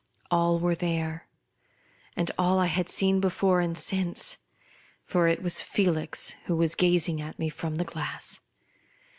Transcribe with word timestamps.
All 0.31 0.57
were 0.57 0.73
there; 0.73 1.27
and 2.17 2.31
all 2.35 2.57
I 2.57 2.65
had 2.65 2.89
seen 2.89 3.19
before 3.19 3.61
and 3.61 3.77
since: 3.77 4.39
for 5.05 5.27
it 5.27 5.43
was 5.43 5.61
Felix 5.61 6.33
who 6.45 6.55
was 6.55 6.73
gazing 6.73 7.21
at 7.21 7.37
me 7.37 7.49
from 7.49 7.75
the 7.75 7.85
glass. 7.85 8.39